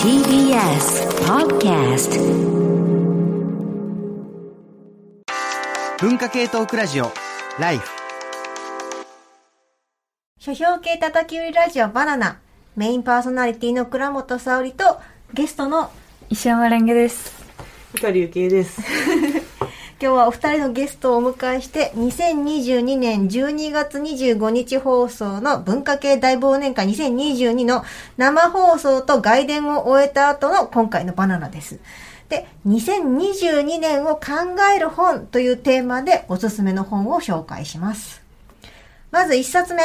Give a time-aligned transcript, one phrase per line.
[0.00, 2.16] TBS Podcast
[6.00, 7.12] 文化系トークラジオ
[7.58, 7.86] ライフ
[10.38, 12.40] 書評系叩き売りラジオバナナ。
[12.74, 14.98] メインパーソナリティの倉本沙織と
[15.34, 15.90] ゲストの
[16.30, 17.44] 石山レンゲです。
[17.94, 18.80] 光ゆきえです。
[20.02, 27.84] 今日はお二人のゲストをお迎えして2022年12月25日放送の文化系大忘年会2022の
[28.16, 31.80] 生放送と外伝を終えた後の今回のバナナです。
[32.30, 34.22] で、2022年を考
[34.74, 38.22] える本というテーマでおすすめの本を紹介します。
[39.10, 39.82] まず一冊目。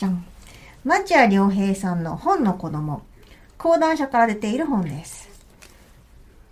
[0.00, 0.24] じゃん。
[0.84, 3.02] 町谷良平さんの本の子供。
[3.58, 5.31] 講談社から出ている本です。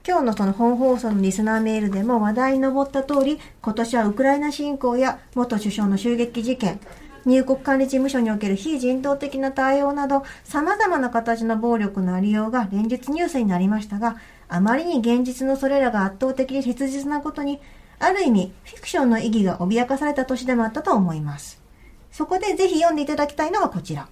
[0.06, 6.80] 今日のその本放送のリスナーメールでも話題に上った通り、今年はウクライナ侵攻や元首相の襲撃事件、
[7.26, 14.16] 入国管理事務所における非人道的な対応など、様々な形の暴力のありようが連日ニュースになりましたが、
[14.48, 17.60] あまりに現実のそれらが圧倒的で切実なことに、
[17.98, 21.60] ある意味、フィクションの意義が脅かされた年でもあったと思います。
[22.10, 24.08] そこでぜひ読んでいただきたいのがこちら。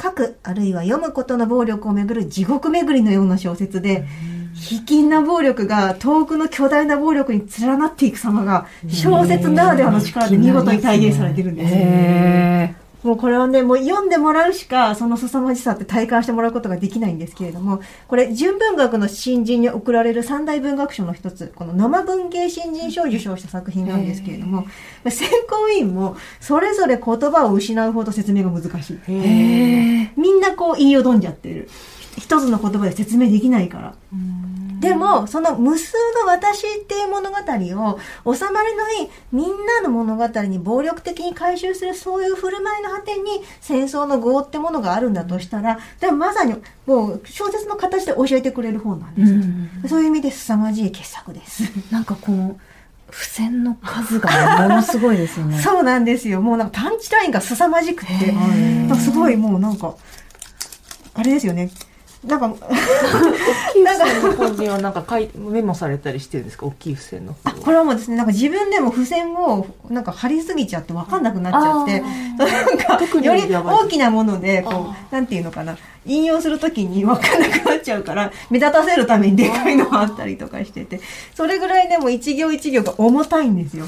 [0.00, 4.04] 書く、あるいは読むことの暴力をめぐる地獄巡りのような小説で、
[4.54, 11.72] 卑近な暴力が遠くの巨大な暴力に連なっていく様が、小説ならではの力で見事に体現されてるんです。
[11.74, 24.66] へもうこれはね、もう読んでもらうしか、その凄まじさって体感してもらうことができないんですけれども、これ、純文学の新人に贈られる三大文学賞の一つ、この生文芸新人賞を受賞した作品なんですけれども、
[25.08, 28.98] 選考委員も、それぞれ言葉を失うほど説明が難しい。
[30.16, 31.68] みんなこう言いよどんじゃってる。
[32.22, 33.94] 一つの言葉で説明できないから。
[34.78, 46.54] でも、その無数の私っていう物語を収まりのいいみんなの物語に暴力的に回収するそういう振る舞いの果てに戦争の業ってものがあるんだとしたら、でもまさに
[46.86, 49.26] もう小説の形で教えてくれる本なんで
[49.82, 49.88] す。
[49.88, 51.64] そういう意味で凄まじい傑作です。
[51.90, 52.56] なんかこの、
[53.10, 55.58] 付箋の数がものすごいですよね。
[55.60, 56.40] そうなんですよ。
[56.40, 58.12] もうなんかパンチラインが凄まじくて、
[58.98, 59.94] すごいもうなんか、
[61.14, 61.70] あれですよね。
[62.24, 62.66] なんか、なんか
[64.28, 66.66] の本にはなんか書いメモされたりしてるんですか？
[66.66, 81.00] 大きい付箋の方あこれはもうですね、なんか自分でも付箋をなんか貼りすぎちゃって分かんなくなっちゃって、なんかより大きなもので、こう、なんていうのかな、引用するときに分かんなくなっちゃうから、目立たせるためにでかいのがあったりとかしてて、
[81.34, 83.86] それぐらいでも一行一行が重たいんですよ。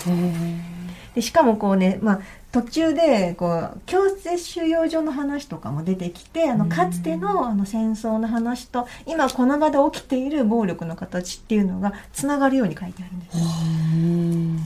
[1.15, 2.21] でしかもこうね、まあ、
[2.51, 13.39] 途中でこう強制収容所の話とかも出てきてあのかつてのあの戦争の話と今この場で起きている暴力の形っていうのがつながるように書いてあるんです。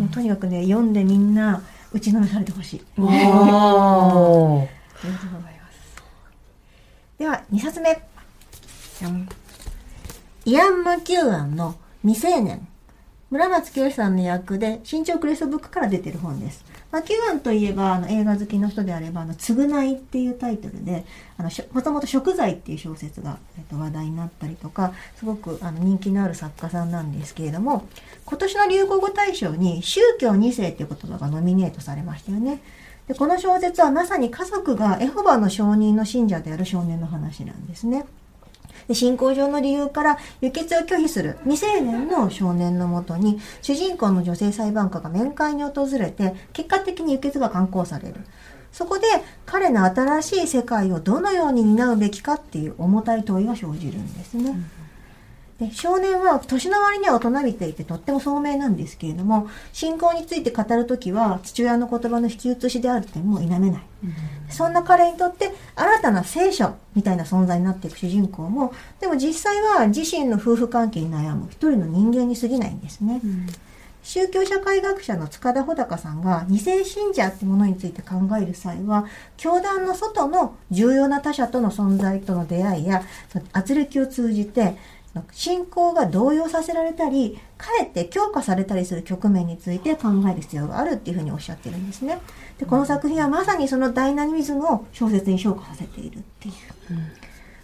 [0.03, 2.84] もうとにかくね読んでみんな打ちのめされてほしい。
[2.97, 3.12] ありが
[5.19, 6.03] とうございます。
[7.19, 8.00] では2冊目。
[10.44, 12.66] イアン・マキューアンの未成年。
[13.31, 16.65] 村松清さんの役で、新潮クレストブックから出てる本です。
[16.91, 21.05] マキュといえば、あの映画好きの人であれば、あの、償いっていうタイトルで、
[21.37, 27.87] あの、もともと食材っていう小説が、えっと、話題になったりとか、すごくあの人気のある作家さんなんですけれども、
[28.25, 32.62] 今年の流行語大賞に宗教2世っていう言葉がノミネートされましたよね。
[33.09, 38.06] で、この小説はまさに家族がエホバの証人の信者である少年の話なんですね。
[38.88, 48.15] で信仰上の理由から輸血を拒否する未成年の少年のもとに主人公の女性裁判官が面会に訪れて結果的に輸血が刊行される
[48.72, 49.06] そこで
[49.47, 54.54] 彼の新しい世界をどのように担うべきかっていう重たい問いが生じるんですね。
[55.59, 63.83] で少年は年の割には大人びていてとっても聡明なんですけれども信仰について語るときは父親の言葉の引き写しである点も否めない、
[64.51, 73.21] そんな彼にとって新たな聖書みたいな存在になっていく主人公もでも実際は自身の夫婦関係に悩む一人の人間に過ぎないんですね、
[74.05, 83.03] 宗教社会学者の塚田穂高さんが二世信者ってものについて考える際は教団の外の重要な他者との存在との出会いや
[83.53, 84.77] 圧力を通じて
[85.32, 92.18] 信仰が動揺させられたりかえって強化されたりする局面について考える必要があるっていうふうにおっしゃってるんですね。
[92.59, 96.54] でこの作品はまさにそのダイナミズムを小説に昇華させているっていう。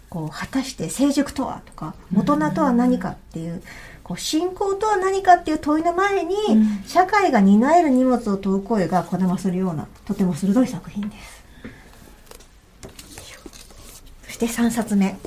[0.09, 3.61] こう果たして成熟とはとか大人とは何かっていう
[4.01, 6.35] こう信仰とは何かっていう問いの前に、
[6.85, 11.43] 社会が担える荷物を問う声がこだまするようなとても鋭い作品です
[14.25, 15.17] そして3冊目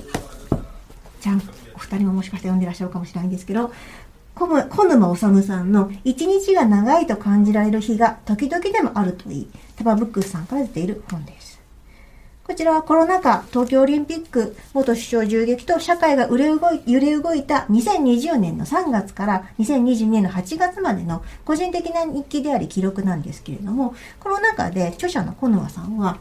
[1.21, 1.43] じゃん
[1.91, 3.73] 二人ももしかして読んでらっしゃるかもしれないんですけど
[4.35, 4.47] 小
[4.85, 11.59] 沼治さんの「一日が長いと感じられる日が時々でもあるといい」タバブックスさんから出ている本です。
[12.49, 26.17] こちらはコロナ禍、東京オリンピック、元首相銃撃と社会が揺れ動い揺れ動いた2020年の3月から2022年の8月までの個人的な日記であり記録なんですけれども、この中で著者の小沼さんは、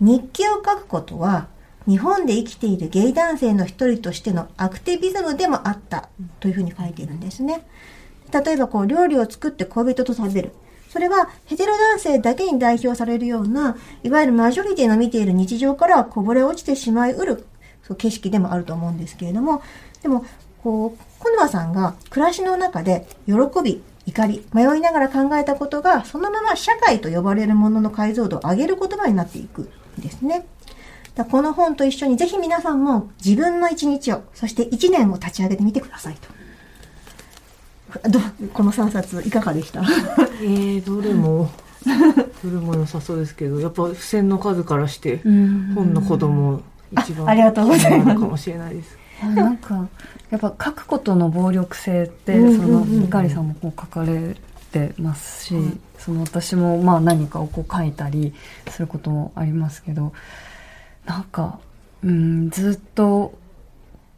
[0.00, 1.48] 日記を書くことは、
[1.86, 6.08] 日本で生きているゲイ男性の一人としてのアクティビズムでもあった
[6.40, 7.64] というふうに書いているんですね。
[8.32, 10.52] 例えばこう料理を作って恋人と食べる。
[10.90, 17.44] それはヘテロ男性だけに代表されるような、いわゆるマジョリティの見ている日常からこぼれ落ちてしまいうる
[17.98, 19.62] 景色でもあると思うんですけれども、
[20.02, 20.24] でも、
[20.62, 29.62] こう、小沼さんが暮らしの中で喜び、怒り、迷いながら考えたことが、そのまま社会と呼ばれるものの解像度を上げる言葉になっていく
[29.98, 30.46] んですね。
[31.16, 36.14] だこの本と一緒にぜひ皆さんも自分の一日を、そして一年を立ち上げてみてください
[38.02, 38.10] と。
[38.10, 38.20] ど
[38.52, 39.80] この3冊いかがでした？
[39.80, 41.50] えー、どれも
[42.44, 45.20] どれも良さそうですけどやっぱ付箋の数からして
[45.74, 46.60] 本の子供
[46.92, 48.20] 一番あありがとうございます。
[48.20, 48.98] かもしれないです。
[49.34, 49.88] なんか
[50.30, 54.36] やっぱ書くことの暴力性って、そのみかりさんもこう書かれ
[54.72, 55.54] てますし、
[55.98, 58.34] その私もまあ何かをこう書いたり
[58.68, 60.12] することもありますけど
[61.06, 61.58] なんか、
[62.04, 63.38] うん、ずっと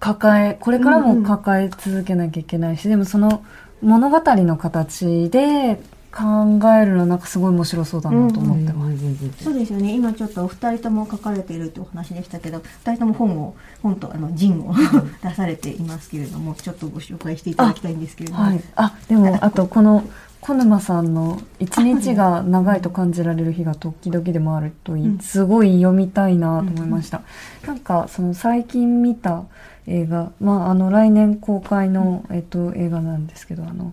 [0.01, 3.45] 抱えこれからも抱え続けなきゃいけないし、でもその
[3.83, 5.81] 物語の形で
[6.11, 8.91] 考えるのなんかすごい面白そうだなと思ってま
[9.37, 9.45] す。
[9.45, 9.95] そうですよね。
[9.95, 14.75] 今ちょっとお二人とも書かれているってお話でしたけど二人とも本を本とあのジンを
[15.23, 20.03] 出されていますけれどもちょっとご紹介していただきたいんですけれども、はい、あでもあとこの
[20.49, 25.19] 小沼さんの一日が長いと感じられる日が時々でもあるといい、うん。
[25.19, 27.21] すごい読みたいなと思いました、
[27.67, 29.45] なんかその最近見た
[29.87, 33.93] 映画まああの来年公開の、えっと、映画なんですけどあの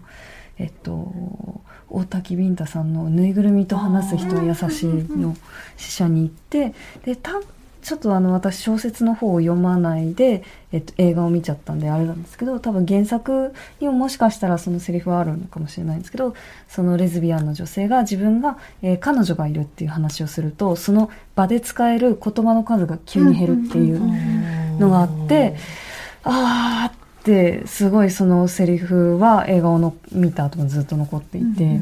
[0.57, 5.36] えっと大滝ビンタさんの「ぬいぐるみと話す人は優しい」の
[5.75, 6.74] 試写に行って
[7.04, 7.34] でた
[7.86, 16.34] ちょっとあの私小説の方を読まないで、えっと、映画を見ちゃったんであれなんですけど多分原作にももしかしたらそのセリフはあるのかもしれないんですけど
[16.68, 25.56] そのレズビアンの女性が自分が、えー彼女がいるっていう話をするとその場で使える言葉の数が急に減るっていうのがあって、
[26.24, 31.81] あーってすごいそのセリフは映画をの見た後もずっと残っていて、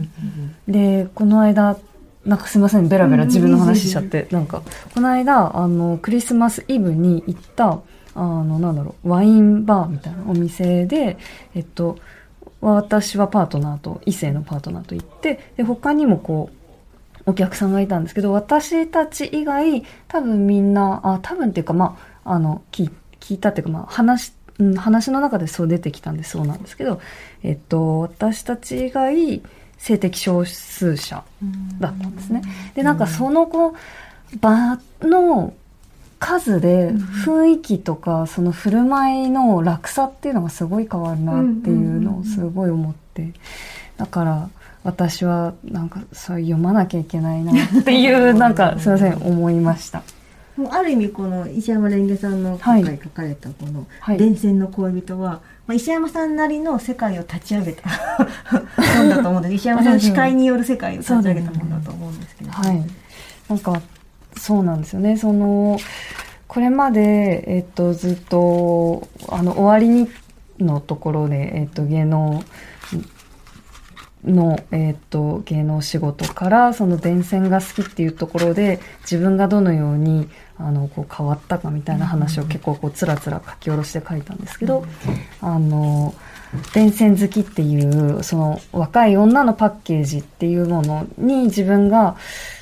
[0.67, 1.77] でこの間
[2.25, 4.61] なんかすいませんベラベラ自分の話しちゃって、なんか。
[4.93, 7.81] この間あのクリスマスイブに行った
[8.15, 11.17] あのなんだろうワインバーみたいなお店で
[11.55, 11.97] えっと
[12.61, 16.49] 私はパートナーと異性のパートナーと行ってで他にもこ
[17.25, 22.89] うお客さんがいたんですけど私たち以外多分みんなあ多分っていうかまああの聞い
[23.19, 27.01] 聞いたっていうかまあ話うん話の中でそう出てきたんでそうなんですけど、
[27.41, 29.41] えっと、私たち以外
[29.83, 31.21] 性的少数者
[31.79, 32.41] だったんですね。
[32.73, 33.75] でなんかそのこ
[34.33, 35.53] う場の
[36.19, 36.93] 数で
[37.25, 43.33] 雰囲気とかその振る舞いの落差っていうのがすごい変わるなっていうのをすごい思って
[43.97, 44.49] だから
[44.85, 50.01] 私はなんかそう読まなきゃいけないなっていうなんかすいません思いました。
[50.69, 57.89] ある意味この石山レンゲさんのはい今回書かれたこのはい「伝線の恋人は」まあ、石山さんなりの世界を立ち上げた
[58.97, 62.83] 本だと思うんです石山さんの視界による世界を立ち上げた本だと思うんですけど、はい。
[63.47, 63.81] なんか、
[64.37, 65.17] そうなんですよね。
[65.17, 65.77] その、
[66.47, 70.09] これまで、えっと、ずっと、あの、終わりに
[70.59, 72.43] のところで、えっと、芸能
[74.25, 84.85] の、えっと、芸能仕事から、その電線が好きっていうところで、自分がどのように、あの、こう変わったかみたいな話を結構こう、つらつら書き下ろして書いたんですけど、
[85.41, 86.13] あの、
[86.73, 92.15] 電線好きっていう、その若い女のパッケージっていうものに自分が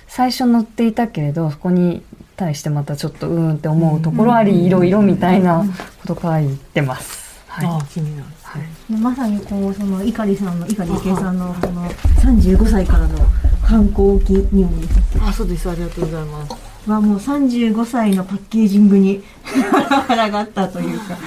[0.08, 2.02] 最初載っていたけれど、そこに
[2.38, 5.66] 対してまたちょっとうーんって思うところあり、いろいろみたいな
[6.06, 7.42] こと書いてます。
[7.48, 7.68] はい。
[7.68, 8.30] ああ気になる。
[8.52, 13.20] はいでまさにこうその碇さんの碇池さんのこの35歳からの
[13.64, 16.71] 反抗期入門ですあそうですありがとうございます。
[16.88, 21.18] はもう35歳のパッケージングに 抗ったというか。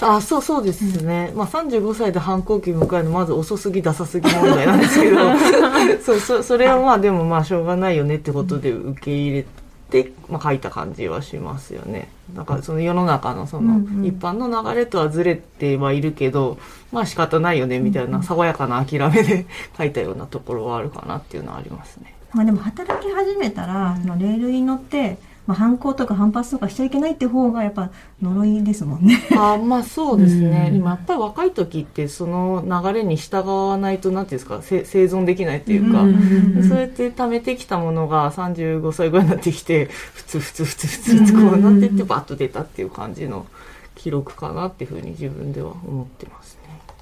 [0.00, 5.18] あそうそうですね、まあ、35歳で反抗期迎えるのまず遅すぎダサすぎ問題なんですけど。
[6.04, 9.46] そうそそれはまあでもまあしょうがないよねってことで受け入れ
[9.90, 12.08] て、まあ、書いた感じはしますよね。
[12.34, 16.58] だからその世の中のその一般の流れとはずれてはいるけど、
[16.92, 19.46] まあ仕方ないよねみたいな爽やかな諦めで
[19.76, 22.17] 書いたようなところはあるかなっていうのはありますね。
[22.32, 25.18] まあでも働き始めたらそのレールに乗って
[25.48, 29.18] まあ、反抗とか反発とかしちゃいけないって方がやっぱ呪いですもんね。
[29.34, 30.74] あまあそうですね、うん。
[30.74, 43.46] でもやっぱり若い時ってその流れに従わないとなんていうんですかせ生存できないっていうか、うんそうやって貯めてきたものが35歳ぐらいになってきてふつふつふつふつってこうなってってバッと出たっていう感じの
[43.94, 46.57] 記録かなっていうふうに自分では思ってますね。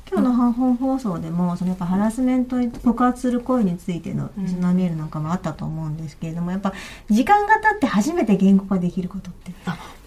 [0.09, 6.73] 今日の本放送でもそのやっぱハラスメント告発する声についてのリスナールなんかもあったと思うんですけれどもやっぱ
[7.11, 9.53] 時間が経って初めて言語化できることって。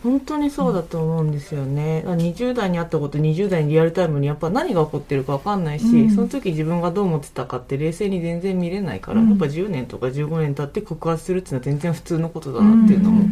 [0.04, 6.10] 本当にそうだと思うんですよね、20代にあったこと20代にリアルタイムにやっぱ何が起こってるか分かんないし、うん。
[6.10, 9.30] その時自分がどう思ってたかって冷静に全然見れないから、うん。
[9.30, 13.26] やっぱ10年とか15年経って告発するっていうのは全然普通のことだなっていうのも、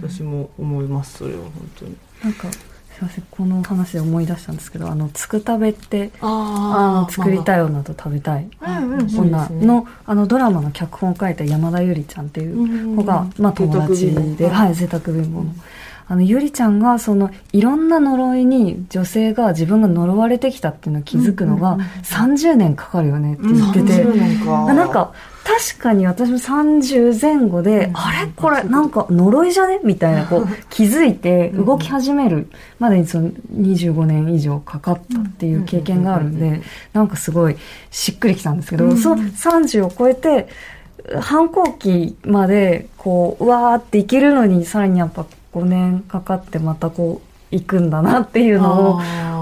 [0.00, 2.48] 私も思いますそれは本当になんか
[2.94, 8.48] すいませんこの話で思い出したんですけどあのつくたべってああ作りたい、い女と食べたい。
[8.60, 15.46] 女のあのドラマの脚本を書いた山田ゆりちゃんっていう子が、まあ、友達で、はい、贅沢貧乏の。
[16.06, 24.74] あのゆりちゃんがそのいろんな呪いに女性が自分が呪われてきたっていうのを気づくのが30年かかるよねって言ってて、30年か。
[24.74, 25.12] なんか
[25.44, 28.32] 確かに私も30前後で、あれ？
[28.34, 29.80] これなんか呪いじゃね？
[29.84, 37.56] みたいなこう 気づいて動き始めるまでにその25年以上かかったっていう経験があるんで、なんかすごい
[37.90, 40.48] しっくりきたんですけど、その30を超えて
[41.20, 49.00] 反抗期までこううわーっていけるのにさらにやっぱ5年かかってまたこう行くんだなっていうのを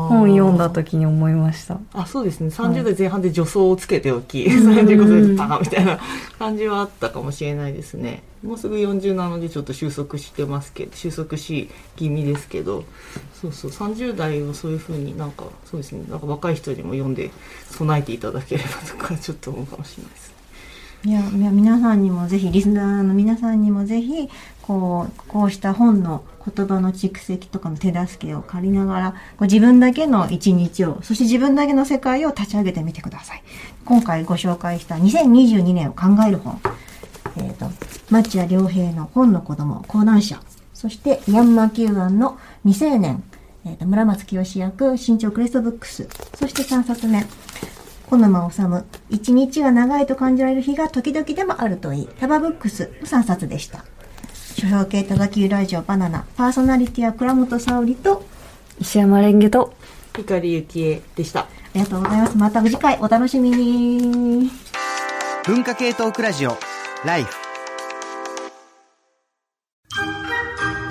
[0.09, 1.78] 本読んだ時に思いました。
[1.95, 2.49] あそうですね。
[2.49, 5.99] 30代前半で助走をつけておき、35歳でパカンみたいな
[6.38, 8.23] 感じはあったかもしれないですね。
[8.42, 12.85] もうすぐ40なのでちょっと収束してますけど収束し気味ですけど
[13.40, 13.71] そうそう。
[13.71, 16.04] 30代をそういうふうになんかそうですね。
[16.11, 17.31] なんか若い人にも読んで
[17.71, 20.41] 備えていただければとかちょっと思うかもしれないです
[21.04, 24.28] いやいや皆さんにもぜひリスナーの皆さんにもぜひ
[24.62, 33.42] こうこうした本の言葉の蓄積とかの手助けを借りながらこう自分だけの一日をそして自分だけの世界を立ち上げてみてください。
[33.85, 36.61] 今回ご紹介した2022年を考える本。
[37.37, 37.66] えー、と
[38.11, 40.40] 町谷良平の本の子供講談社。
[40.73, 43.25] そしてヤンマーキューアンの未成年、
[43.64, 46.09] えー、と村松清役新潮クレストブックス。
[46.35, 47.25] そして3冊目。
[48.12, 52.07] 小沼治一日が長いと感じられる日が時々でもあるといい。
[52.21, 53.87] タバブックスの3冊でした。
[54.54, 56.26] 書評系ただきラジオバナナ。
[56.37, 58.23] パーソナリティは倉本沙織と
[58.78, 59.73] 石山レンゲと
[60.14, 61.40] 光幸恵でした。
[61.40, 62.37] ありがとうございます。
[62.37, 64.50] また次回お楽しみに。
[65.47, 66.59] 文化系トークラジオ
[67.07, 67.35] ライフ。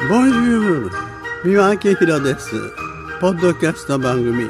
[0.10, 0.92] ボンジュール
[1.46, 2.50] 三輪明宏です。
[3.20, 4.50] ポッドキャスト番組